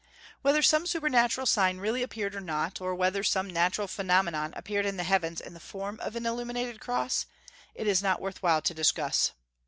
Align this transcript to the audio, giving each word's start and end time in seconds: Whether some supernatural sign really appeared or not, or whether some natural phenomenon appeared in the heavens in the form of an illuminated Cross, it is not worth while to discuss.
Whether 0.41 0.63
some 0.63 0.87
supernatural 0.87 1.45
sign 1.45 1.77
really 1.77 2.01
appeared 2.01 2.33
or 2.33 2.41
not, 2.41 2.81
or 2.81 2.95
whether 2.95 3.21
some 3.23 3.47
natural 3.47 3.87
phenomenon 3.87 4.51
appeared 4.55 4.87
in 4.87 4.97
the 4.97 5.03
heavens 5.03 5.39
in 5.39 5.53
the 5.53 5.59
form 5.59 5.99
of 5.99 6.15
an 6.15 6.25
illuminated 6.25 6.79
Cross, 6.79 7.27
it 7.75 7.85
is 7.85 8.01
not 8.01 8.19
worth 8.19 8.41
while 8.41 8.63
to 8.63 8.73
discuss. 8.73 9.33